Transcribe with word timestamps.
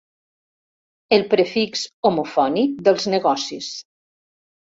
El 1.17 1.25
prefix 1.33 1.83
homofònic 2.09 2.73
dels 2.87 3.05
negocis. 3.17 3.71